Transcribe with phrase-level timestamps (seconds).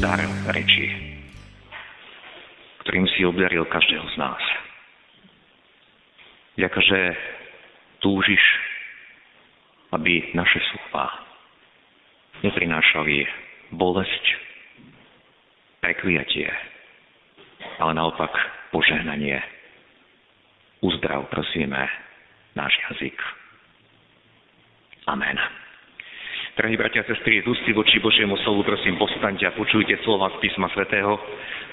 [0.00, 0.20] dar
[0.52, 0.92] reči,
[2.84, 4.42] ktorým si obdaril každého z nás.
[6.56, 7.00] Ďakujem, že
[8.00, 8.44] túžiš,
[9.92, 11.08] aby naše slova
[12.44, 13.24] neprinášali
[13.72, 14.24] bolesť,
[15.80, 16.48] prekliatie,
[17.80, 18.32] ale naopak
[18.72, 19.40] požehnanie.
[20.84, 21.88] Uzdrav, prosíme,
[22.52, 23.16] náš jazyk.
[25.06, 25.65] Amen.
[26.56, 30.40] Drahí bratia a sestry, z ústy voči Božiemu slovu, prosím, postaňte a počujte slova z
[30.40, 31.20] písma svätého,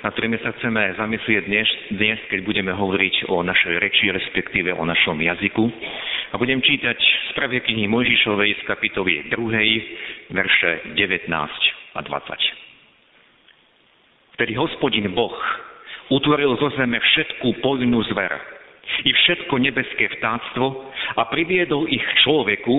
[0.04, 1.64] na ktorými sa chceme zamyslieť dnes,
[1.96, 5.72] dnes, keď budeme hovoriť o našej reči, respektíve o našom jazyku.
[6.32, 14.36] A budem čítať z prvej knihy Mojžišovej z kapitoly 2, verše 19 a 20.
[14.36, 15.40] Vtedy hospodin Boh
[16.12, 18.36] utvoril zo zeme všetkú poľnú zver
[19.08, 22.76] i všetko nebeské vtáctvo a priviedol ich človeku,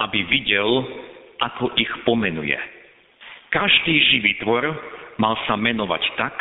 [0.00, 1.11] aby videl,
[1.42, 2.56] ako ich pomenuje.
[3.50, 4.64] Každý živý tvor
[5.18, 6.36] mal sa menovať tak,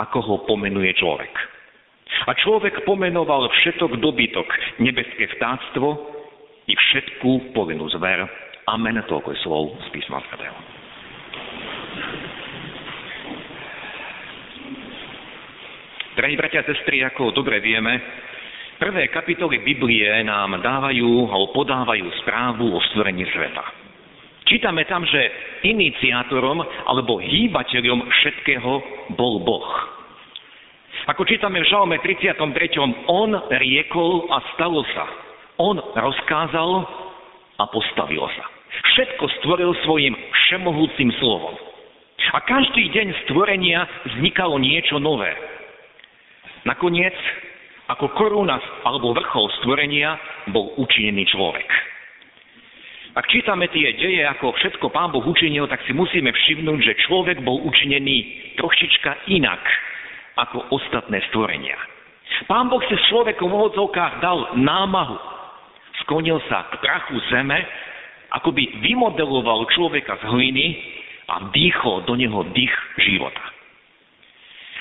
[0.00, 1.30] ako ho pomenuje človek.
[2.26, 4.48] A človek pomenoval všetok dobytok,
[4.80, 5.94] nebeské vtáctvo
[6.66, 8.24] i všetkú povinnú zver.
[8.64, 10.56] Amen, toľko je slov z písma svätého.
[16.14, 17.98] Drahí bratia a sestry, ako dobre vieme,
[18.78, 23.83] prvé kapitoly Biblie nám dávajú alebo podávajú správu o stvorení sveta.
[24.54, 25.18] Čítame tam, že
[25.66, 28.72] iniciátorom alebo hýbateľom všetkého
[29.18, 29.66] bol Boh.
[31.10, 32.38] Ako čítame v Žalme 33.
[33.10, 35.10] On riekol a stalo sa.
[35.58, 36.70] On rozkázal
[37.58, 38.46] a postavilo sa.
[38.94, 41.58] Všetko stvoril svojim všemohúcim slovom.
[42.30, 45.34] A každý deň stvorenia vznikalo niečo nové.
[46.62, 47.18] Nakoniec,
[47.90, 50.14] ako koruna alebo vrchol stvorenia,
[50.54, 51.93] bol učinený človek.
[53.14, 57.46] Ak čítame tie deje, ako všetko Pán Boh učinil, tak si musíme všimnúť, že človek
[57.46, 59.62] bol učinený trošička inak
[60.34, 61.78] ako ostatné stvorenia.
[62.50, 65.14] Pán Boh si človekom v ohodzovkách dal námahu.
[66.02, 67.62] Sklonil sa k prachu zeme,
[68.34, 70.66] ako by vymodeloval človeka z hliny
[71.30, 73.53] a vdýchol do neho dých života.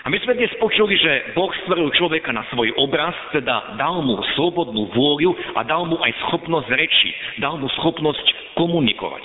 [0.04, 4.20] A my sme dnes počuli, že Boh stvoril človeka na svoj obraz, teda dal mu
[4.36, 7.10] slobodnú vôľu a dal mu aj schopnosť reči,
[7.40, 9.24] dal mu schopnosť komunikovať.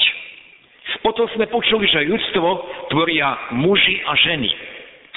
[1.03, 2.49] Potom sme počuli, že ľudstvo
[2.95, 4.51] tvoria muži a ženy.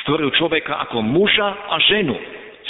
[0.02, 2.18] Stvoril človeka ako muža a ženu.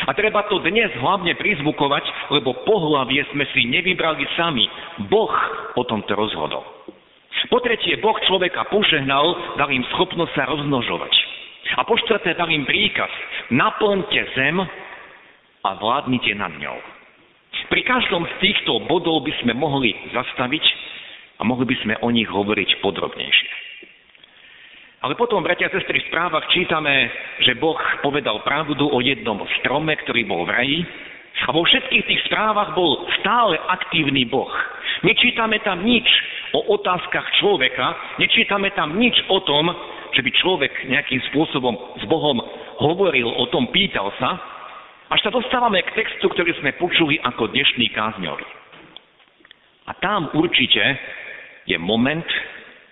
[0.04, 2.04] A treba to dnes hlavne prizvukovať,
[2.36, 4.68] lebo pohlavie sme si nevybrali sami.
[5.08, 5.32] Boh
[5.80, 6.68] o tomto rozhodol.
[7.48, 11.32] Po tretie, Boh človeka požehnal, dal im schopnosť sa rozmnožovať.
[11.78, 13.10] A po štvrté dal im príkaz,
[13.54, 14.58] naplňte zem
[15.62, 16.80] a vládnite nad ňou.
[17.70, 20.66] Pri každom z týchto bodov by sme mohli zastaviť
[21.40, 23.52] a mohli by sme o nich hovoriť podrobnejšie.
[25.02, 27.10] Ale potom, bratia a sestry, v správach čítame,
[27.42, 30.80] že Boh povedal pravdu o jednom strome, ktorý bol v raji.
[31.42, 34.52] A vo všetkých tých správach bol stále aktívny Boh.
[35.02, 36.06] Nečítame tam nič
[36.54, 39.74] o otázkach človeka, nečítame tam nič o tom,
[40.12, 42.40] že by človek nejakým spôsobom s Bohom
[42.84, 44.40] hovoril o tom, pýtal sa,
[45.12, 48.48] až sa dostávame k textu, ktorý sme počuli ako dnešný kázňový.
[49.88, 50.84] A tam určite
[51.68, 52.26] je moment,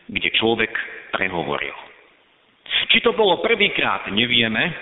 [0.09, 0.72] kde človek
[1.16, 1.75] prehovoril.
[2.90, 4.74] Či to bolo prvýkrát, nevieme,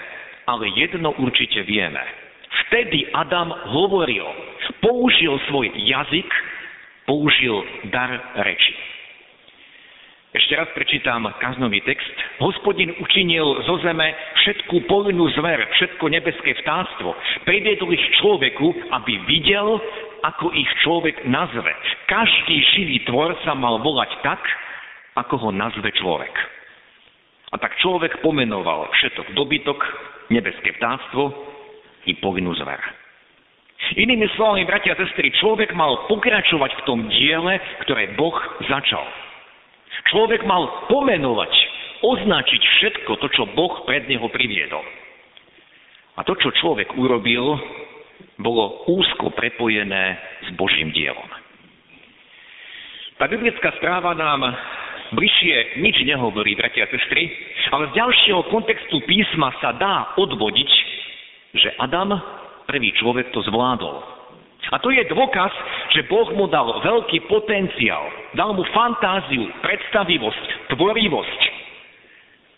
[0.47, 2.01] ale jedno určite vieme.
[2.67, 4.23] Vtedy Adam hovoril,
[4.79, 6.29] použil svoj jazyk,
[7.05, 8.11] použil dar
[8.43, 8.96] reči.
[10.37, 12.05] Ešte raz prečítam kaznový text.
[12.37, 14.13] Hospodin učinil zo zeme
[14.45, 17.09] všetkú povinnú zver, všetko nebeské vtáctvo.
[17.41, 19.81] Priviedol ich človeku, aby videl,
[20.21, 21.73] ako ich človek nazve.
[22.05, 24.37] Každý živý tvor sa mal volať tak,
[25.17, 26.33] ako ho nazve človek.
[27.49, 29.81] A tak človek pomenoval všetok dobytok,
[30.29, 31.33] nebeské vtáctvo
[32.05, 32.77] i povinnú zver.
[33.97, 37.57] Inými slovami, bratia a sestry, človek mal pokračovať v tom diele,
[37.89, 38.37] ktoré Boh
[38.69, 39.26] začal.
[40.07, 41.53] Človek mal pomenovať,
[42.01, 44.83] označiť všetko to, čo Boh pred neho priviedol.
[46.17, 47.57] A to, čo človek urobil,
[48.41, 51.29] bolo úzko prepojené s Božím dielom.
[53.17, 54.45] Tá biblická správa nám
[55.13, 57.29] bližšie nič nehovorí, bratia a sestry,
[57.73, 60.71] ale z ďalšieho kontextu písma sa dá odvodiť,
[61.57, 62.13] že Adam,
[62.69, 64.16] prvý človek, to zvládol.
[64.67, 65.51] A to je dôkaz,
[65.95, 71.41] že Boh mu dal veľký potenciál, dal mu fantáziu, predstavivosť, tvorivosť.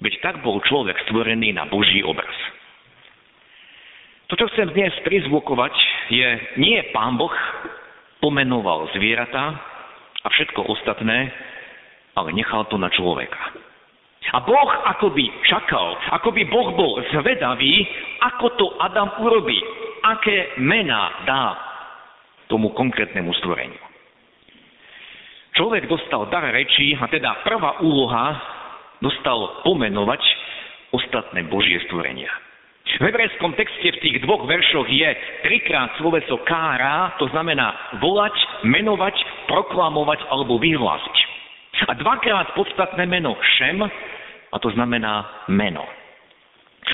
[0.02, 2.34] Veď tak bol človek stvorený na Boží obraz.
[4.30, 5.74] To, čo chcem dnes prizvukovať,
[6.14, 6.28] je,
[6.62, 7.34] nie Pán Boh
[8.22, 9.58] pomenoval zvieratá
[10.22, 11.30] a všetko ostatné,
[12.18, 13.58] ale nechal to na človeka.
[14.30, 17.86] A Boh akoby čakal, akoby Boh bol zvedavý,
[18.22, 19.58] ako to Adam urobí,
[20.06, 21.69] aké mená dá
[22.50, 23.80] tomu konkrétnemu stvoreniu.
[25.54, 28.36] Človek dostal dar rečí a teda prvá úloha
[29.00, 30.22] dostal pomenovať
[30.92, 32.32] ostatné Božie stvorenia.
[32.90, 35.10] V hebrejskom texte v tých dvoch veršoch je
[35.46, 38.34] trikrát sloveso kára, to znamená volať,
[38.66, 39.14] menovať,
[39.46, 41.18] proklamovať alebo vyhlásiť.
[41.86, 43.78] A dvakrát podstatné meno šem,
[44.50, 45.86] a to znamená meno.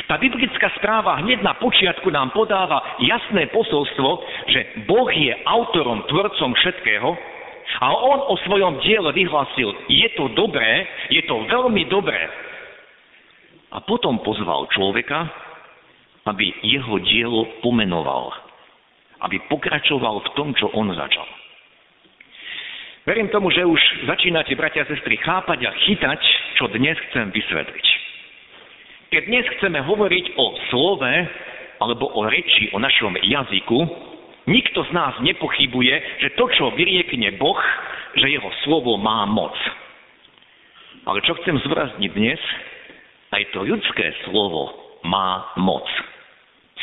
[0.06, 4.09] Tá biblická správa hneď na počiatku nám podáva jasné posolstvo,
[4.51, 7.09] že Boh je autorom, tvorcom všetkého
[7.80, 12.21] a on o svojom diele vyhlásil, je to dobré, je to veľmi dobré.
[13.74, 15.27] A potom pozval človeka,
[16.27, 18.31] aby jeho dielo pomenoval.
[19.24, 21.27] Aby pokračoval v tom, čo on začal.
[23.06, 26.21] Verím tomu, že už začínate, bratia a sestry, chápať a chytať,
[26.57, 27.94] čo dnes chcem vysvetliť.
[29.15, 31.07] Keď dnes chceme hovoriť o slove
[31.79, 33.79] alebo o reči, o našom jazyku,
[34.44, 37.56] nikto z nás nepochybuje, že to, čo vyriekne Boh,
[38.19, 39.56] že jeho slovo má moc.
[41.07, 42.44] Ale čo chcem zvrazniť dnes,
[43.31, 44.75] aj to ľudské slovo
[45.07, 45.88] má moc.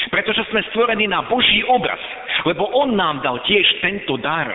[0.08, 2.00] Pretože sme stvorení na Boží obraz.
[2.48, 4.48] Lebo On nám dal tiež tento dar.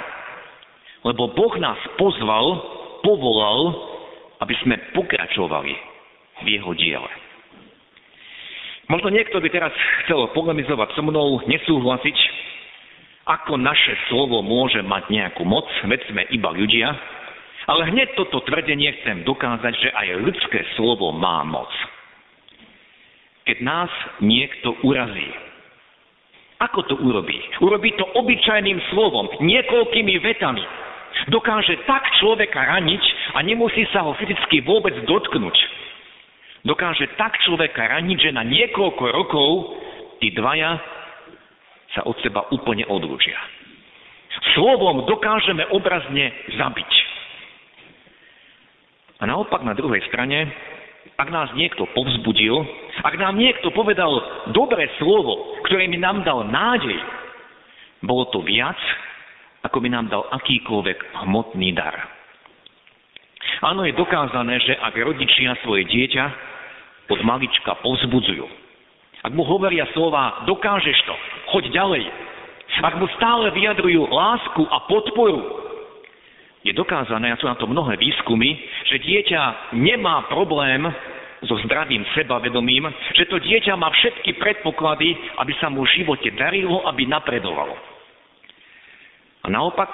[1.05, 2.57] Lebo Boh nás pozval,
[3.05, 3.61] povolal,
[4.41, 5.77] aby sme pokračovali
[6.41, 7.26] v Jeho diele.
[8.87, 9.73] Možno niekto by teraz
[10.03, 12.17] chcel polemizovať so mnou, nesúhlasiť,
[13.27, 16.95] ako naše slovo môže mať nejakú moc, veď sme iba ľudia,
[17.67, 21.67] ale hneď toto tvrdenie chcem dokázať, že aj ľudské slovo má moc
[23.47, 25.31] keď nás niekto urazí.
[26.59, 27.39] Ako to urobí?
[27.63, 30.67] Urobí to obyčajným slovom, niekoľkými vetami.
[31.31, 33.03] Dokáže tak človeka raniť
[33.39, 35.55] a nemusí sa ho fyzicky vôbec dotknúť.
[36.65, 39.49] Dokáže tak človeka raniť, že na niekoľko rokov
[40.21, 40.77] tí dvaja
[41.93, 43.37] sa od seba úplne odlúčia.
[44.53, 46.91] Slovom dokážeme obrazne zabiť.
[49.17, 50.49] A naopak na druhej strane
[51.17, 52.61] ak nás niekto povzbudil,
[53.01, 54.21] ak nám niekto povedal
[54.53, 56.99] dobré slovo, ktoré mi nám dal nádej,
[58.05, 58.77] bolo to viac,
[59.65, 62.16] ako by nám dal akýkoľvek hmotný dar.
[63.61, 66.25] Áno, je dokázané, že ak rodičia svoje dieťa
[67.09, 68.45] od malička povzbudzujú,
[69.25, 71.15] ak mu hovoria slova, dokážeš to,
[71.49, 72.03] choď ďalej,
[72.77, 75.41] ak mu stále vyjadrujú lásku a podporu,
[76.61, 78.59] je dokázané, a sú na to mnohé výskumy,
[78.91, 80.83] že dieťa nemá problém
[81.45, 86.83] so zdravým sebavedomím, že to dieťa má všetky predpoklady, aby sa mu v živote darilo,
[86.85, 87.77] aby napredovalo.
[89.45, 89.89] A naopak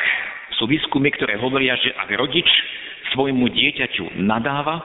[0.58, 2.48] sú výskumy, ktoré hovoria, že ak rodič
[3.14, 4.82] svojmu dieťaťu nadáva,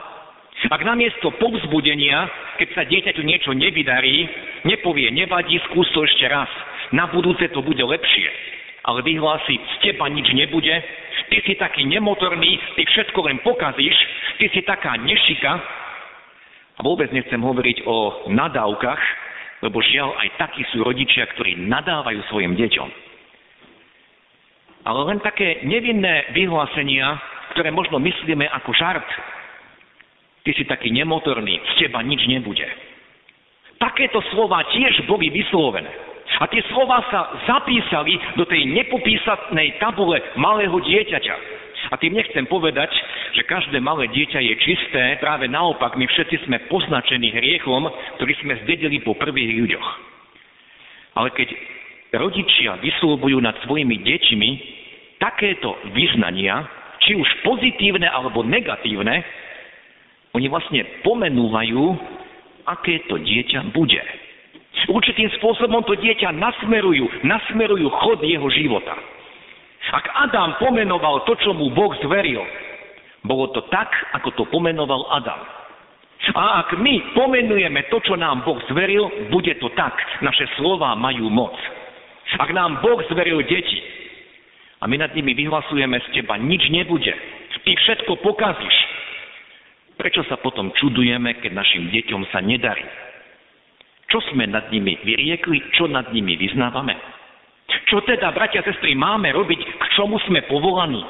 [0.67, 2.27] ak namiesto povzbudenia,
[2.59, 4.27] keď sa dieťaťu niečo nevydarí,
[4.67, 6.51] nepovie, nevadí, skús to ešte raz,
[6.91, 8.27] na budúce to bude lepšie,
[8.83, 10.75] ale vyhlási, z teba nič nebude,
[11.31, 13.95] ty si taký nemotorný, ty všetko len pokazíš,
[14.41, 15.53] ty si taká nešika.
[16.75, 19.03] A vôbec nechcem hovoriť o nadávkach,
[19.63, 22.89] lebo žiaľ aj takí sú rodičia, ktorí nadávajú svojim deťom.
[24.87, 27.19] Ale len také nevinné vyhlásenia,
[27.55, 29.05] ktoré možno myslíme ako žart.
[30.43, 32.65] Ty si taký nemotorný, z teba nič nebude.
[33.79, 36.09] Takéto slova tiež boli vyslovené.
[36.39, 41.35] A tie slova sa zapísali do tej nepopísanej tabule malého dieťaťa.
[41.89, 42.91] A tým nechcem povedať,
[43.33, 47.87] že každé malé dieťa je čisté, práve naopak, my všetci sme poznačení hriechom,
[48.19, 49.87] ktorý sme zdedili po prvých ľuďoch.
[51.17, 51.49] Ale keď
[52.13, 54.49] rodičia vyslovujú nad svojimi deťmi
[55.17, 56.63] takéto vyznania,
[57.03, 59.23] či už pozitívne alebo negatívne,
[60.35, 61.83] oni vlastne pomenúvajú,
[62.69, 64.01] aké to dieťa bude.
[64.87, 68.95] Určitým spôsobom to dieťa nasmerujú, nasmerujú chod jeho života.
[69.89, 72.45] Ak Adam pomenoval to, čo mu Boh zveril,
[73.25, 75.41] bolo to tak, ako to pomenoval Adam.
[76.35, 79.97] A ak my pomenujeme to, čo nám Boh zveril, bude to tak.
[80.21, 81.55] Naše slova majú moc.
[82.37, 83.98] Ak nám Boh zveril deti
[84.79, 87.11] a my nad nimi vyhlasujeme z teba, nič nebude.
[87.59, 88.77] Ty všetko pokazíš.
[89.99, 92.87] Prečo sa potom čudujeme, keď našim deťom sa nedarí?
[94.07, 96.95] Čo sme nad nimi vyriekli, čo nad nimi vyznávame?
[97.91, 101.03] Čo teda, bratia a sestry, máme robiť, k čomu sme povolaní?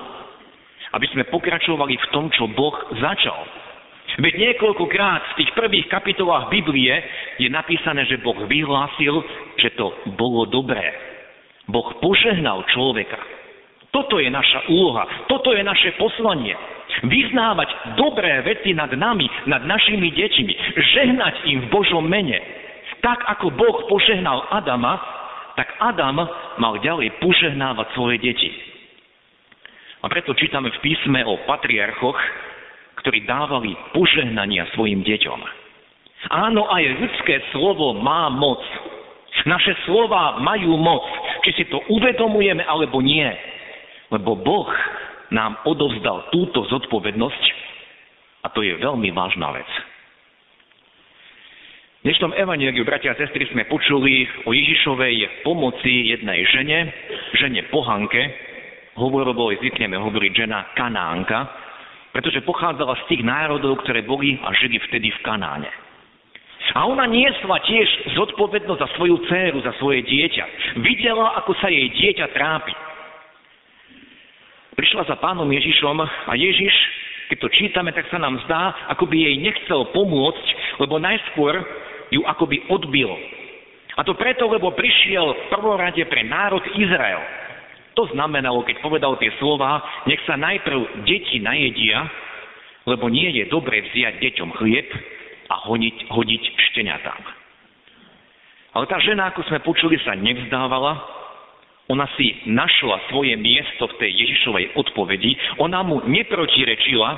[0.91, 3.45] Aby sme pokračovali v tom, čo Boh začal.
[4.19, 6.91] Veď niekoľkokrát v tých prvých kapitolách Biblie
[7.37, 9.21] je napísané, že Boh vyhlásil,
[9.61, 10.81] že to bolo dobré.
[11.69, 13.38] Boh požehnal človeka.
[13.89, 16.53] Toto je naša úloha, toto je naše poslanie.
[17.05, 22.37] Vyznávať dobré veci nad nami, nad našimi deťmi, žehnať im v Božom mene.
[22.99, 24.99] Tak ako Boh požehnal Adama,
[25.55, 26.21] tak Adam
[26.59, 28.49] mal ďalej požehnávať svoje deti.
[29.99, 32.19] A preto čítame v písme o patriarchoch,
[33.03, 35.39] ktorí dávali požehnania svojim deťom.
[36.35, 38.59] Áno, aj ľudské slovo má moc.
[39.47, 41.07] Naše slova majú moc,
[41.47, 43.27] či si to uvedomujeme alebo nie.
[44.09, 44.69] Lebo Boh
[45.29, 47.43] nám odovzdal túto zodpovednosť
[48.41, 49.69] a to je veľmi vážna vec.
[51.99, 56.79] V dnešnom evaníliu, bratia a sestry, sme počuli o Ježišovej pomoci jednej žene,
[57.35, 58.23] žene pohanke,
[58.95, 61.51] hovorovo zvykneme hovoriť žena Kanánka,
[62.15, 65.69] pretože pochádzala z tých národov, ktoré boli a žili vtedy v Kanáne.
[66.73, 70.79] A ona niesla tiež zodpovednosť za svoju dceru, za svoje dieťa.
[70.79, 72.88] Videla, ako sa jej dieťa trápi
[74.89, 76.73] prišla za pánom Ježišom a Ježiš,
[77.29, 80.47] keď to čítame, tak sa nám zdá, ako by jej nechcel pomôcť,
[80.81, 81.61] lebo najskôr
[82.09, 83.13] ju akoby odbil.
[83.93, 87.21] A to preto, lebo prišiel v prvom rade pre národ Izrael.
[88.01, 89.77] To znamenalo, keď povedal tie slova,
[90.09, 92.09] nech sa najprv deti najedia,
[92.89, 94.89] lebo nie je dobre vziať deťom chlieb
[95.53, 96.43] a honiť, hodiť
[96.73, 97.21] šteniatám.
[98.73, 101.18] Ale tá žena, ako sme počuli, sa nevzdávala,
[101.89, 105.33] ona si našla svoje miesto v tej Ježišovej odpovedi.
[105.57, 107.17] Ona mu neprotirečila.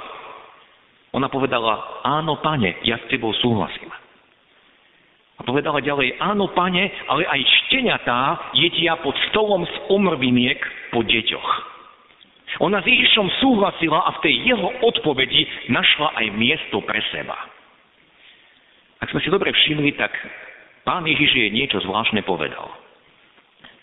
[1.12, 3.92] Ona povedala, áno, pane, ja s tebou súhlasím.
[5.36, 8.20] A povedala ďalej, áno, pane, ale aj šteniatá
[8.56, 10.63] jedia pod stolom z omrviniek
[10.96, 11.51] po deťoch.
[12.63, 17.36] Ona s Ježišom súhlasila a v tej jeho odpovedi našla aj miesto pre seba.
[19.04, 20.16] Ak sme si dobre všimli, tak
[20.88, 22.80] pán Ježiš jej niečo zvláštne povedal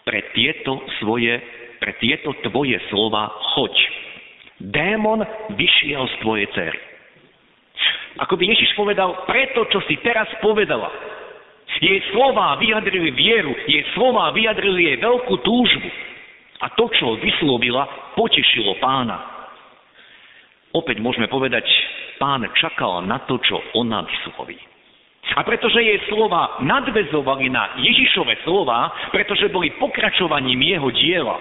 [0.08, 1.36] pre tieto svoje,
[1.76, 3.76] pre tieto tvoje slova choď.
[4.72, 5.20] Démon
[5.52, 6.80] vyšiel z tvojej cery.
[8.24, 10.88] Ako by Ježiš povedal, preto, čo si teraz povedala.
[11.78, 15.88] Jej slova vyjadrili vieru, jej slova vyjadrili jej veľkú túžbu.
[16.58, 17.86] A to, čo vyslovila,
[18.16, 19.22] potešilo pána.
[20.74, 21.68] Opäť môžeme povedať,
[22.18, 24.58] pán čakal na to, čo ona vysloví.
[25.38, 31.38] A pretože jej slova nadvezovali na Ježišove slova, pretože boli pokračovaním jeho diela.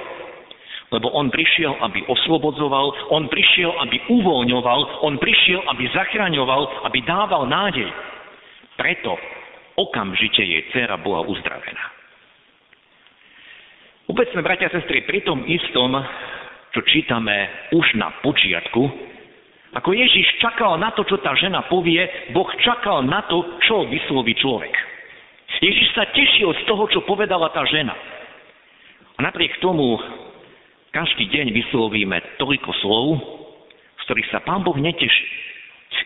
[0.93, 7.49] Lebo on prišiel, aby oslobodzoval, on prišiel, aby uvoľňoval, on prišiel, aby zachraňoval, aby dával
[7.49, 7.89] nádej.
[8.77, 9.17] Preto
[9.81, 11.97] okamžite jej dcera bola uzdravená.
[14.07, 15.91] Vôbec sme, bratia a sestry, pri tom istom,
[16.71, 19.06] čo čítame už na počiatku,
[19.75, 24.31] ako Ježiš čakal na to, čo tá žena povie, Boh čakal na to, čo vysloví
[24.39, 24.71] človek.
[25.59, 27.95] Ježiš sa tešil z toho, čo povedala tá žena.
[29.17, 29.97] A napriek tomu
[30.93, 33.07] každý deň vyslovíme toľko slov,
[33.99, 35.25] z ktorých sa Pán Boh neteší.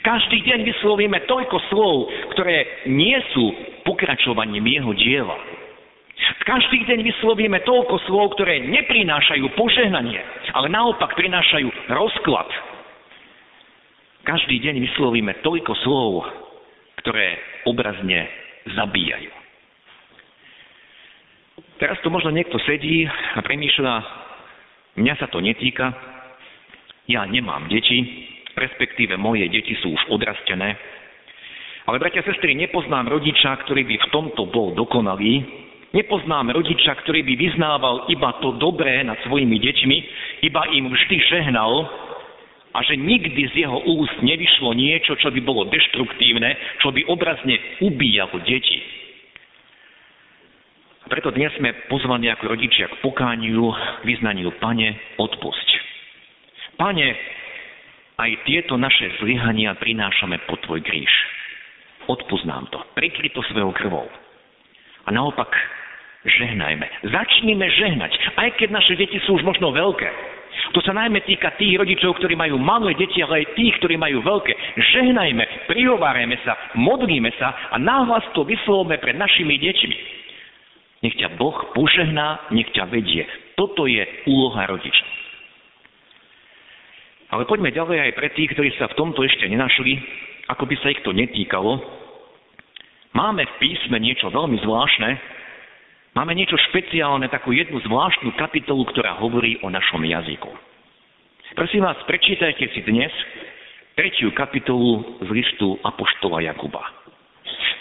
[0.01, 3.53] Každý deň vyslovíme toľko slov, ktoré nie sú
[3.85, 5.37] pokračovaním jeho diela.
[6.41, 10.17] Každý deň vyslovíme toľko slov, ktoré neprinášajú požehnanie,
[10.57, 12.49] ale naopak prinášajú rozklad,
[14.23, 16.25] každý deň vyslovíme toľko slov,
[17.01, 18.29] ktoré obrazne
[18.77, 19.31] zabíjajú.
[21.81, 23.93] Teraz tu možno niekto sedí a premýšľa,
[25.01, 25.89] mňa sa to netýka,
[27.09, 30.77] ja nemám deti, respektíve moje deti sú už odrastené,
[31.89, 35.41] ale bratia a sestry, nepoznám rodiča, ktorý by v tomto bol dokonalý,
[35.97, 39.97] nepoznám rodiča, ktorý by vyznával iba to dobré nad svojimi deťmi,
[40.45, 41.89] iba im vždy žehnal,
[42.71, 47.59] a že nikdy z jeho úst nevyšlo niečo, čo by bolo deštruktívne, čo by obrazne
[47.83, 48.79] ubíjalo deti.
[51.11, 53.75] Preto dnes sme pozvaní ako rodičia k pokániu,
[54.07, 55.67] vyznaniu Pane, odpusť.
[56.79, 57.07] Pane,
[58.15, 61.11] aj tieto naše zlyhania prinášame pod Tvoj kríž.
[62.07, 62.79] Odpust nám to.
[62.95, 64.07] Prikry to svojou krvou.
[65.03, 65.51] A naopak,
[66.23, 66.87] žehnajme.
[67.11, 68.15] Začnime žehnať.
[68.39, 70.07] Aj keď naše deti sú už možno veľké.
[70.71, 74.23] To sa najmä týka tých rodičov, ktorí majú malé deti, ale aj tých, ktorí majú
[74.23, 74.53] veľké.
[74.79, 79.97] Žehnajme, prihovárajme sa, modlíme sa a náhlas to vyslovme pred našimi deťmi.
[81.01, 83.25] Nech ťa Boh požehná, nech ťa vedie.
[83.57, 85.05] Toto je úloha rodiča.
[87.31, 89.97] Ale poďme ďalej aj pre tých, ktorí sa v tomto ešte nenašli.
[90.51, 91.79] ako by sa ich to netýkalo,
[93.15, 95.09] máme v písme niečo veľmi zvláštne,
[96.15, 100.51] máme niečo špeciálne, takú jednu zvláštnu kapitolu, ktorá hovorí o našom jazyku.
[101.55, 103.11] Prosím vás, prečítajte si dnes
[103.95, 106.83] tretiu kapitolu z listu Apoštola Jakuba.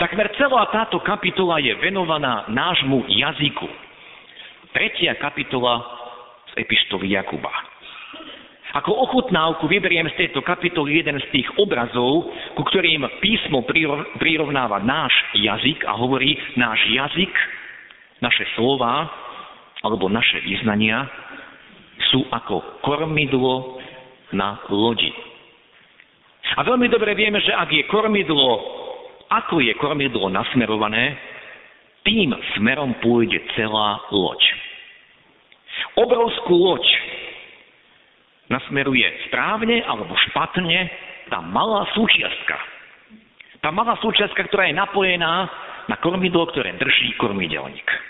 [0.03, 3.69] Takmer celá táto kapitola je venovaná nášmu jazyku.
[4.75, 5.83] Tretia kapitola
[6.51, 7.53] z epištoly Jakuba.
[8.71, 13.67] Ako ochutnávku vyberiem z tejto kapitoly jeden z tých obrazov, ku ktorým písmo
[14.19, 17.35] prirovnáva náš jazyk a hovorí, náš jazyk,
[18.21, 19.09] naše slova
[19.81, 21.09] alebo naše vyznania
[22.13, 23.81] sú ako kormidlo
[24.33, 25.13] na lodi.
[26.57, 28.51] A veľmi dobre vieme, že ak je kormidlo,
[29.31, 31.15] ako je kormidlo nasmerované,
[32.03, 34.41] tým smerom pôjde celá loď.
[36.01, 36.85] Obrovskú loď
[38.51, 40.91] nasmeruje správne alebo špatne
[41.31, 42.57] tá malá súčiastka.
[43.63, 45.47] Tá malá súčiastka, ktorá je napojená
[45.87, 48.10] na kormidlo, ktoré drží kormidelník.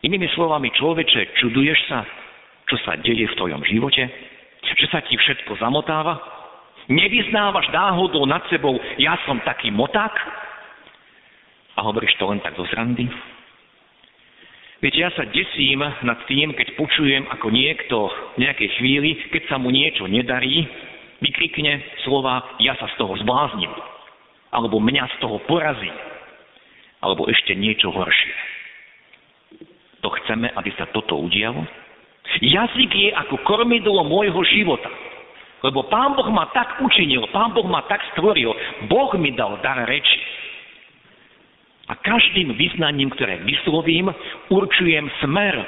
[0.00, 2.08] Inými slovami, človeče, čuduješ sa,
[2.64, 4.08] čo sa deje v tvojom živote?
[4.64, 6.16] Že sa ti všetko zamotáva?
[6.88, 10.12] Nevyznávaš náhodou nad sebou, ja som taký moták?
[11.76, 13.04] A hovoríš to len tak zo zrandy?
[14.80, 18.08] Viete, ja sa desím nad tým, keď počujem, ako niekto
[18.40, 20.64] v nejakej chvíli, keď sa mu niečo nedarí,
[21.20, 23.68] vykrikne slova, ja sa z toho zbláznim,
[24.48, 25.92] alebo mňa z toho porazí,
[27.04, 28.59] alebo ešte niečo horšie.
[30.00, 31.60] To chceme, aby sa toto udialo?
[32.40, 34.88] Jazyk je ako kormidlo môjho života.
[35.60, 38.48] Lebo Pán Boh ma tak učinil, Pán Boh ma tak stvoril,
[38.88, 40.20] Boh mi dal dar reči.
[41.90, 44.08] A každým vyznaním, ktoré vyslovím,
[44.48, 45.58] určujem smer,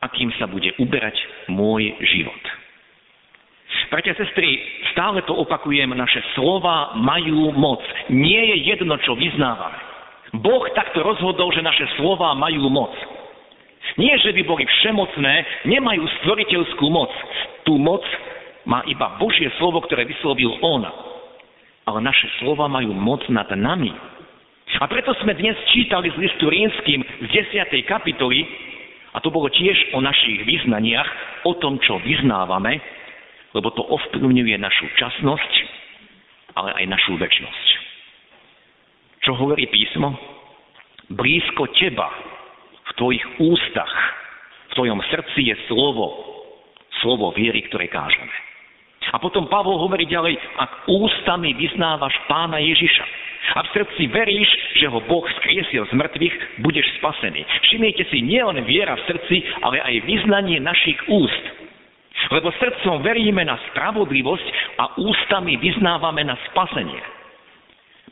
[0.00, 1.18] akým sa bude uberať
[1.50, 2.40] môj život.
[3.90, 4.58] Bratia sestry,
[4.94, 7.82] stále to opakujem, naše slova majú moc.
[8.10, 9.78] Nie je jedno, čo vyznávame.
[10.42, 12.94] Boh takto rozhodol, že naše slova majú moc.
[13.94, 17.10] Nie, že by boli všemocné, nemajú stvoriteľskú moc.
[17.62, 18.02] Tú moc
[18.66, 20.82] má iba Božie slovo, ktoré vyslovil On.
[21.86, 23.94] Ale naše slova majú moc nad nami.
[24.82, 27.70] A preto sme dnes čítali z listu rímským z 10.
[27.86, 28.42] kapitoly,
[29.14, 31.08] a to bolo tiež o našich vyznaniach,
[31.48, 32.82] o tom, čo vyznávame,
[33.56, 35.52] lebo to ovplyvňuje našu časnosť,
[36.58, 37.66] ale aj našu väčnosť.
[39.24, 40.12] Čo hovorí písmo?
[41.08, 42.10] Blízko teba,
[42.96, 43.94] tvojich ústach,
[44.72, 46.16] v tvojom srdci je slovo,
[47.00, 48.32] slovo viery, ktoré kážeme.
[49.14, 53.06] A potom Pavol hovorí ďalej, ak ústami vyznávaš pána Ježiša,
[53.54, 54.50] a v srdci veríš,
[54.82, 57.46] že ho Boh skriesil z mŕtvych, budeš spasený.
[57.70, 61.44] Všimnite si, nielen viera v srdci, ale aj vyznanie našich úst.
[62.34, 64.46] Lebo srdcom veríme na spravodlivosť
[64.82, 66.98] a ústami vyznávame na spasenie.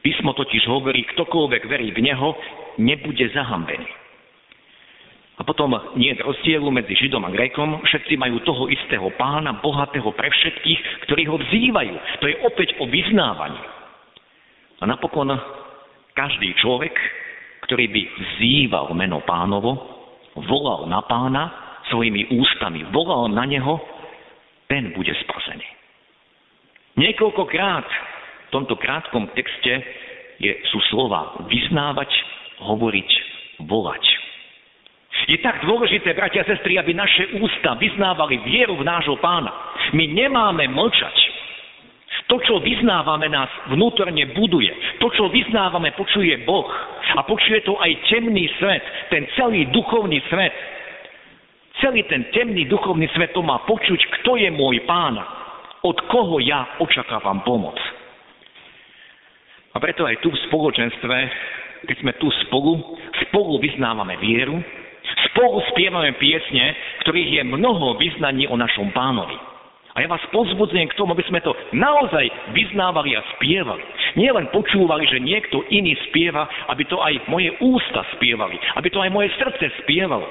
[0.07, 2.37] Písmo totiž hovorí, ktokoľvek verí v Neho,
[2.79, 4.04] nebude zahambený.
[5.35, 10.07] A potom nie je rozdielu medzi Židom a Grékom, všetci majú toho istého pána, bohatého
[10.14, 11.94] pre všetkých, ktorí ho vzývajú.
[12.23, 13.59] To je opäť o vyznávaní.
[14.79, 15.35] A napokon
[16.14, 16.94] každý človek,
[17.66, 19.75] ktorý by vzýval meno pánovo,
[20.38, 21.51] volal na pána
[21.90, 23.83] svojimi ústami, volal na neho,
[24.70, 25.66] ten bude spasený.
[26.94, 29.83] Niekoľkokrát v tomto krátkom texte
[30.38, 32.11] je, sú slova vyznávať,
[32.62, 33.11] hovoriť,
[33.66, 34.13] volať.
[35.24, 39.48] Je tak dôležité, bratia a sestry, aby naše ústa vyznávali vieru v nášho pána.
[39.96, 41.16] My nemáme mlčať.
[42.24, 44.72] To, čo vyznávame, nás vnútorne buduje.
[45.00, 46.68] To, čo vyznávame, počuje Boh.
[47.16, 50.52] A počuje to aj temný svet, ten celý duchovný svet.
[51.84, 55.20] Celý ten temný duchovný svet to má počuť, kto je môj pán,
[55.84, 57.76] od koho ja očakávam pomoc.
[59.74, 61.16] A preto aj tu v spoločenstve,
[61.84, 62.96] keď sme tu spolu,
[63.28, 64.64] spolu vyznávame vieru,
[65.35, 69.35] spolu spievame piesne, ktorých je mnoho vyznaní o našom pánovi.
[69.94, 73.83] A ja vás pozbudzujem k tomu, aby sme to naozaj vyznávali a spievali.
[74.18, 78.99] Nie len počúvali, že niekto iný spieva, aby to aj moje ústa spievali, aby to
[78.99, 80.27] aj moje srdce spievalo.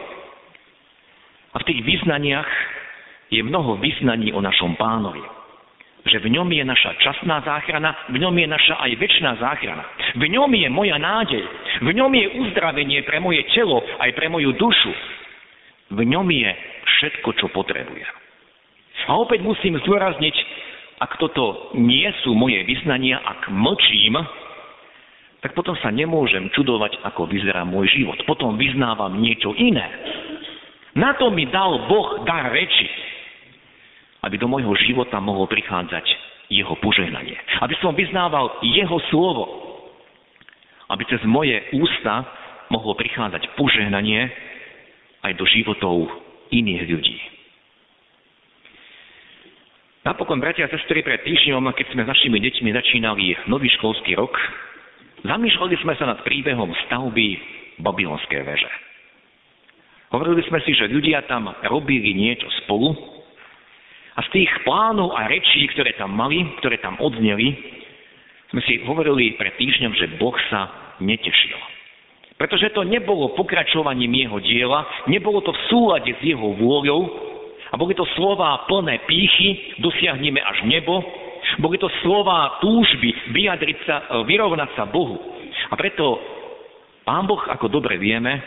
[1.55, 2.49] A v tých vyznaniach
[3.31, 5.42] je mnoho vyznaní o našom pánovi.
[6.03, 9.83] Že v ňom je naša časná záchrana, v ňom je naša aj väčšiná záchrana.
[10.19, 11.43] V ňom je moja nádej,
[11.79, 14.91] v ňom je uzdravenie pre moje telo, aj pre moju dušu.
[15.95, 16.51] V ňom je
[16.83, 18.11] všetko, čo potrebujem.
[19.07, 20.35] A opäť musím zdôrazniť,
[20.99, 24.15] ak toto nie sú moje vyznania, ak mlčím,
[25.43, 28.15] tak potom sa nemôžem čudovať, ako vyzerá môj život.
[28.23, 29.91] Potom vyznávam niečo iné.
[30.95, 32.87] Na to mi dal Boh dar reči,
[34.23, 36.07] aby do môjho života mohol prichádzať
[36.47, 37.35] jeho požehnanie.
[37.59, 39.45] Aby som vyznával jeho slovo.
[40.87, 42.23] Aby cez moje ústa
[42.71, 44.31] mohlo prichádzať požehnanie
[45.23, 46.07] aj do životov
[46.51, 47.17] iných ľudí.
[50.03, 54.35] Napokon, bratia a sestry, pred týždňom, keď sme s našimi deťmi začínali nový školský rok,
[55.23, 57.39] zamýšľali sme sa nad príbehom stavby
[57.79, 58.71] babylonskej veže.
[60.11, 63.12] Hovorili sme si, že ľudia tam robili niečo spolu
[64.13, 67.57] a z tých plánov a rečí, ktoré tam mali, ktoré tam odzneli,
[68.53, 70.69] sme si hovorili pred týždňom, že Boh sa
[71.01, 71.57] netešil.
[72.37, 77.01] Pretože to nebolo pokračovaním jeho diela, nebolo to v súlade s jeho vôľou,
[77.73, 81.01] a boli to slova plné pýchy, dosiahneme až nebo.
[81.57, 85.17] Boli to slova túžby vyjadriť sa, e, vyrovnať sa Bohu.
[85.69, 86.21] A preto
[87.01, 88.39] Pán Boh, ako dobre vieme,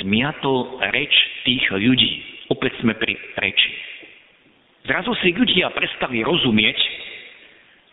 [0.00, 1.10] zmiatol reč
[1.42, 2.46] tých ľudí.
[2.54, 3.89] Opäť sme pri reči.
[4.90, 6.78] Zrazu si ľudia prestali rozumieť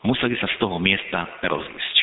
[0.02, 1.96] a museli sa z toho miesta rozísť.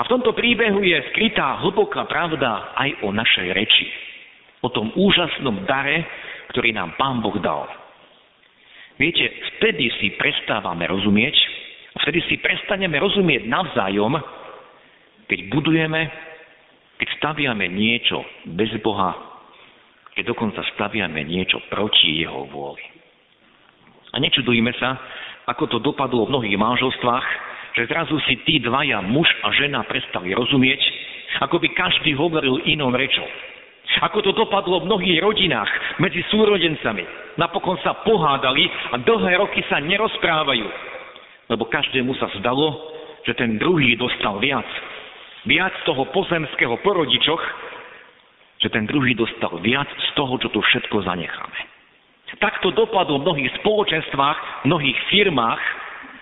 [0.00, 3.84] A v tomto príbehu je skrytá hlboká pravda aj o našej reči.
[4.64, 6.08] O tom úžasnom dare,
[6.56, 7.68] ktorý nám Pán Boh dal.
[8.96, 11.36] Viete, vtedy si prestávame rozumieť,
[12.00, 14.16] vtedy si prestaneme rozumieť navzájom,
[15.28, 16.08] keď budujeme,
[16.96, 18.24] keď staviame niečo
[18.56, 19.12] bez Boha,
[20.16, 22.99] keď dokonca staviame niečo proti Jeho vôli.
[24.10, 24.98] A nečudujme sa,
[25.46, 27.26] ako to dopadlo v mnohých manželstvách,
[27.78, 30.82] že zrazu si tí dvaja, muž a žena, prestali rozumieť,
[31.38, 33.26] ako by každý hovoril inou rečou.
[34.00, 37.02] Ako to dopadlo v mnohých rodinách medzi súrodencami.
[37.38, 40.66] Napokon sa pohádali a dlhé roky sa nerozprávajú.
[41.50, 42.78] Lebo každému sa zdalo,
[43.26, 44.66] že ten druhý dostal viac.
[45.42, 47.42] Viac toho pozemského porodičoch,
[48.62, 51.69] že ten druhý dostal viac z toho, čo tu všetko zanecháme.
[52.38, 55.62] Takto dopadlo v mnohých spoločenstvách, v mnohých firmách,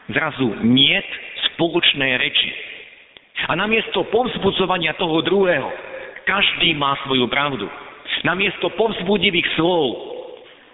[0.09, 1.05] zrazu niet
[1.53, 2.51] spoločnej reči.
[3.49, 5.69] A namiesto povzbudzovania toho druhého,
[6.25, 7.69] každý má svoju pravdu.
[8.25, 9.95] Namiesto povzbudivých slov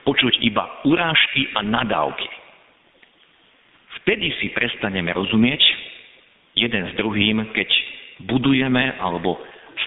[0.07, 2.29] počuť iba urážky a nadávky.
[4.01, 5.61] Vtedy si prestaneme rozumieť
[6.55, 7.69] jeden s druhým, keď
[8.29, 9.41] budujeme alebo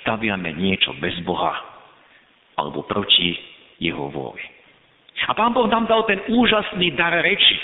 [0.03, 1.55] staviame niečo bez Boha
[2.57, 3.37] alebo proti
[3.77, 4.56] Jeho vôli.
[5.25, 7.57] A Pán Boh nám dal ten úžasný dar reči,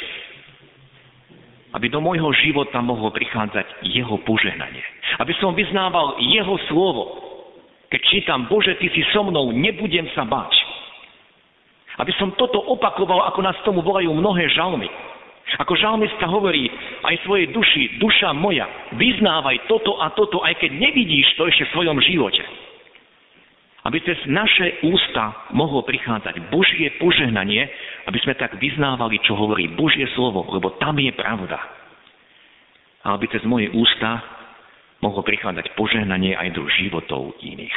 [1.74, 4.82] aby do môjho života mohlo prichádzať Jeho požehnanie.
[5.22, 7.04] Aby som vyznával Jeho slovo,
[7.94, 10.54] keď čítam, Bože, Ty si so mnou, nebudem sa báť.
[12.02, 14.90] Aby som toto opakoval, ako nás tomu volajú mnohé žalmy.
[15.62, 16.66] Ako žalmista hovorí
[17.06, 18.66] aj svojej duši, duša moja,
[18.98, 22.42] vyznávaj toto a toto, aj keď nevidíš to ešte v svojom živote.
[23.84, 27.68] Aby cez naše ústa mohlo prichádzať Božie požehnanie,
[28.08, 31.60] aby sme tak vyznávali, čo hovorí Božie slovo, lebo tam je pravda.
[33.04, 34.24] A aby cez moje ústa
[35.04, 37.76] mohlo prichádzať požehnanie aj do životov iných.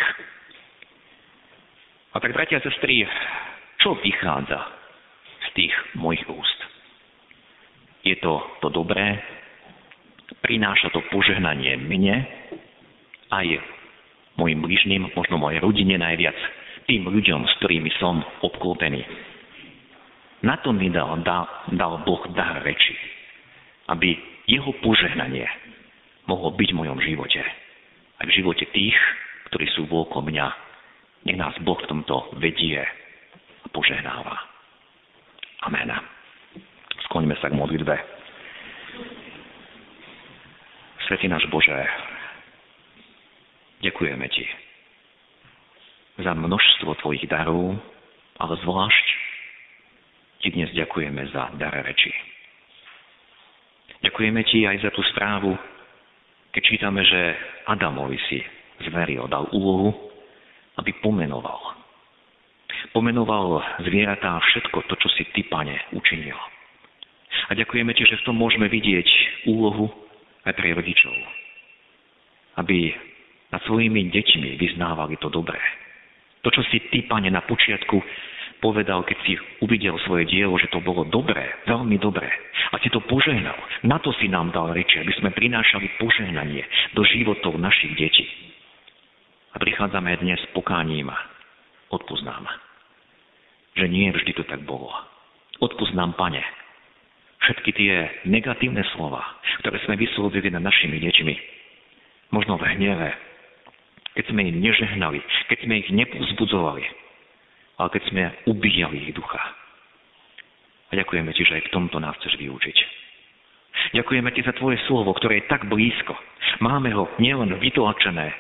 [2.15, 3.03] A tak, bratia a sestry,
[3.83, 4.63] čo vychádza
[5.43, 6.59] z tých mojich úst?
[8.07, 9.19] Je to to dobré?
[10.39, 12.23] Prináša to požehnanie mne,
[13.35, 13.47] aj
[14.37, 16.37] mojim bližným, možno mojej rodine najviac,
[16.87, 19.03] tým ľuďom, s ktorými som obklopený.
[20.45, 22.95] Na to mi dal, dal, dal Boh dar reči,
[23.91, 24.15] aby
[24.47, 25.49] jeho požehnanie
[26.31, 27.43] mohlo byť v mojom živote.
[28.21, 28.95] Aj v živote tých,
[29.51, 30.47] ktorí sú okolo mňa.
[31.27, 32.79] Nech nás Boh v tomto vedie
[33.65, 34.37] a požehnáva.
[35.67, 35.91] Amen.
[37.11, 37.95] Skloňme sa k modlitbe.
[41.07, 41.75] Svetý náš Bože,
[43.83, 44.47] ďakujeme Ti
[46.17, 47.77] za množstvo Tvojich darov,
[48.41, 49.07] ale zvlášť
[50.45, 52.13] Ti dnes ďakujeme za dar reči.
[54.05, 55.57] Ďakujeme Ti aj za tú správu,
[56.57, 57.37] keď čítame, že
[57.69, 58.41] Adamovi si
[58.89, 59.93] zveril, dal úlohu,
[60.81, 61.77] aby pomenoval.
[62.93, 66.37] Pomenoval zvieratá všetko to, čo si ty, pane, učinil.
[67.49, 69.09] A ďakujeme ti, že v tom môžeme vidieť
[69.53, 69.93] úlohu
[70.49, 71.13] aj pre rodičov.
[72.57, 72.97] Aby
[73.53, 75.59] nad svojimi deťmi vyznávali to dobré.
[76.43, 77.99] To, čo si ty, pane, na počiatku
[78.63, 82.31] povedal, keď si uvidel svoje dielo, že to bolo dobré, veľmi dobré.
[82.73, 83.57] A si to požehnal.
[83.85, 86.65] Na to si nám dal reči, aby sme prinášali požehnanie
[86.97, 88.27] do životov našich detí.
[89.55, 91.09] A prichádzame dnes s pokáním.
[91.89, 92.27] Odpúsť
[93.79, 94.91] Že nie vždy to tak bolo.
[95.63, 96.43] Odpúsť nám, Pane,
[97.47, 97.95] všetky tie
[98.29, 99.23] negatívne slova,
[99.63, 101.35] ktoré sme vyslovili nad našimi deťmi.
[102.35, 103.09] Možno v hneve,
[104.17, 105.21] keď sme ich nežehnali,
[105.53, 106.85] keď sme ich nepuzbudzovali,
[107.77, 109.39] ale keď sme ubíjali ich ducha.
[110.89, 112.77] A ďakujeme Ti, že aj v tomto nás chceš vyučiť.
[113.93, 116.17] Ďakujeme Ti za Tvoje slovo, ktoré je tak blízko.
[116.65, 118.33] Máme ho nielen vytlačené,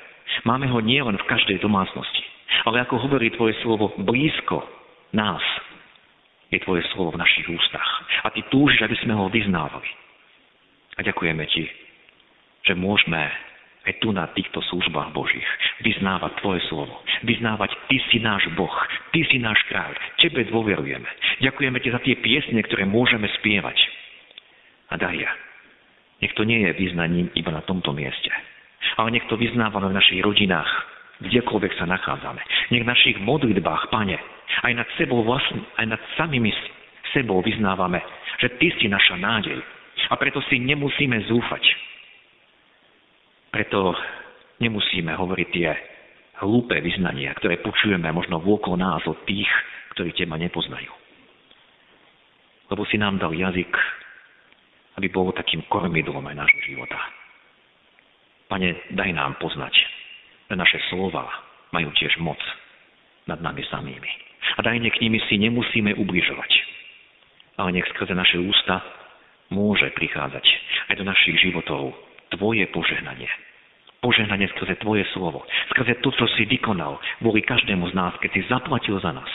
[0.48, 2.24] máme ho nielen v každej domácnosti,
[2.64, 4.64] ale ako hovorí Tvoje slovo, blízko
[5.12, 5.44] nás
[6.48, 7.88] je Tvoje slovo v našich ústach.
[8.24, 9.90] A Ty túžiš, aby sme ho vyznávali.
[10.96, 11.68] A ďakujeme Ti,
[12.64, 13.28] že môžeme
[13.86, 15.46] aj tu na týchto službách Božích
[15.86, 16.98] vyznávať Tvoje slovo.
[17.22, 18.74] Vyznávať Ty si náš Boh,
[19.14, 21.06] Ty si náš kráľ, Tebe dôverujeme.
[21.40, 23.78] Ďakujeme Ti za tie piesne, ktoré môžeme spievať.
[24.90, 25.30] A Daria,
[26.18, 28.30] nech to nie je vyznaním iba na tomto mieste,
[28.98, 30.68] ale nech to vyznávame v našich rodinách,
[31.22, 32.42] kdekoľvek sa nachádzame.
[32.74, 34.18] Nech v našich modlitbách, Pane,
[34.66, 36.50] aj nad sebou vlastne, aj nad samými
[37.14, 38.02] sebou vyznávame,
[38.42, 39.58] že Ty si naša nádej.
[40.06, 41.85] A preto si nemusíme zúfať.
[43.50, 43.94] Preto
[44.60, 45.68] nemusíme hovoriť tie
[46.44, 49.48] hlúpe vyznania, ktoré počujeme možno vôkol nás od tých,
[49.96, 50.92] ktorí teba nepoznajú.
[52.68, 53.72] Lebo si nám dal jazyk,
[54.98, 56.98] aby bol takým kormidlom aj nášho života.
[58.46, 59.74] Pane, daj nám poznať,
[60.50, 61.26] že naše slova
[61.74, 62.38] majú tiež moc
[63.26, 64.12] nad nami samými.
[64.56, 66.52] A daj nech nimi si nemusíme ubližovať.
[67.58, 68.84] Ale nech skrze naše ústa
[69.50, 70.44] môže prichádzať
[70.92, 71.94] aj do našich životov
[72.34, 73.28] Tvoje požehnanie
[74.06, 75.42] požehnanie skrze Tvoje slovo,
[75.74, 79.26] skrze to, čo si vykonal kvôli každému z nás, keď si zaplatil za nás.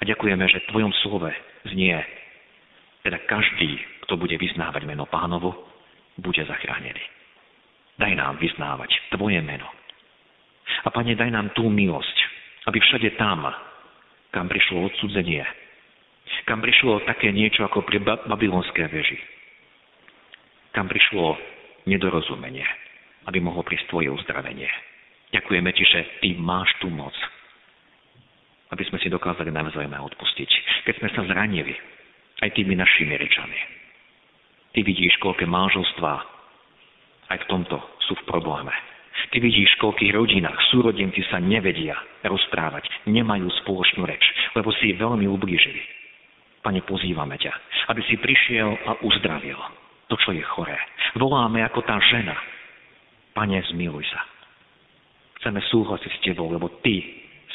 [0.00, 1.28] A ďakujeme, že v Tvojom slove
[1.68, 2.00] znie,
[3.04, 3.76] teda každý,
[4.08, 5.52] kto bude vyznávať meno pánovo,
[6.16, 7.04] bude zachránený.
[8.00, 9.68] Daj nám vyznávať Tvoje meno.
[10.82, 12.16] A Pane, daj nám tú milosť,
[12.72, 13.44] aby všade tam,
[14.32, 15.44] kam prišlo odsudzenie,
[16.48, 19.20] kam prišlo také niečo ako pri babylonské veži,
[20.72, 21.36] kam prišlo
[21.86, 22.66] nedorozumenie,
[23.26, 24.68] aby mohlo prísť tvoje uzdravenie.
[25.32, 27.14] Ďakujeme ti, že ty máš tú moc,
[28.72, 30.50] aby sme si dokázali navzájom odpustiť.
[30.88, 31.76] Keď sme sa zranili,
[32.42, 33.54] aj tými našimi rečami.
[34.74, 36.14] Ty vidíš, koľké manželstvá
[37.30, 37.76] aj v tomto
[38.08, 38.72] sú v probléme.
[39.30, 44.24] Ty vidíš, v koľkých rodinách súrodenci sa nevedia rozprávať, nemajú spoločnú reč,
[44.56, 45.80] lebo si veľmi ublížili.
[46.60, 47.52] Pane, pozývame ťa,
[47.92, 49.56] aby si prišiel a uzdravil
[50.12, 50.76] to, čo je choré.
[51.16, 52.36] Voláme ako tá žena,
[53.32, 54.20] Pane, zmiluj sa.
[55.40, 57.00] Chceme súhlasiť s Tebou, lebo Ty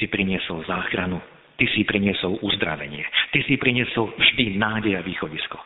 [0.02, 1.22] si priniesol záchranu,
[1.54, 5.62] Ty si priniesol uzdravenie, Ty si priniesol vždy nádej a východisko.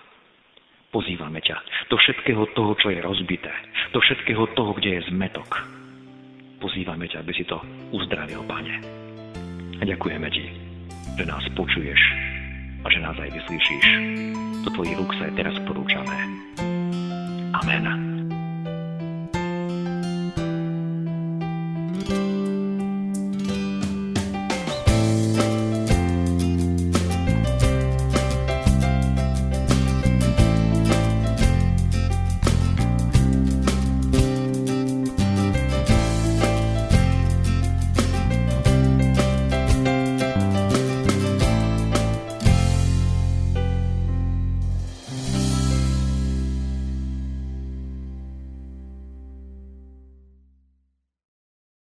[0.91, 3.56] Pozývame ťa do všetkého toho, čo je rozbité,
[3.95, 5.47] do všetkého toho, kde je zmetok.
[6.60, 7.56] Pozývame ťa, aby si to
[7.95, 8.75] uzdravil, Pane.
[9.80, 10.45] A ďakujeme Ti,
[11.15, 12.01] že nás počuješ
[12.84, 13.86] a že nás aj vyslíšíš.
[14.67, 16.15] Do Tvojich rúk sa je teraz porúčame.
[17.53, 18.11] Amen.